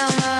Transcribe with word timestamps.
When 0.00 0.08
I 0.22 0.39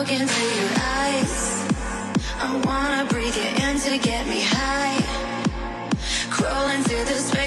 look 0.00 0.12
into 0.12 0.44
your 0.60 0.70
eyes, 0.78 1.62
I 2.40 2.62
wanna 2.64 3.04
breathe 3.10 3.36
you 3.36 3.68
in 3.68 3.78
to 3.80 3.98
get 3.98 4.26
me 4.26 4.40
high. 4.40 4.98
Crawling 6.30 6.82
through 6.84 7.04
the 7.04 7.20
space. 7.20 7.39